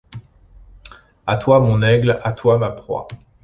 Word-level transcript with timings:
A 1.27 1.37
toi, 1.37 1.59
mon 1.59 1.83
aigle, 1.83 2.19
à 2.23 2.31
toi, 2.31 2.57
ma 2.57 2.71
proie 2.71 3.07